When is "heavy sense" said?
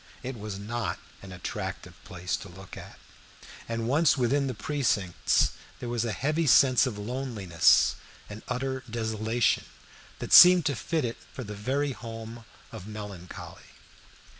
6.11-6.87